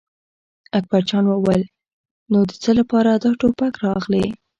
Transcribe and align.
اکبر 0.77 1.01
جان 1.09 1.25
وویل: 1.27 1.63
نو 2.31 2.39
د 2.49 2.51
څه 2.63 2.71
لپاره 2.79 3.09
دا 3.23 3.31
ټوپک 3.39 3.73
را 3.83 3.91
اخلې. 3.99 4.25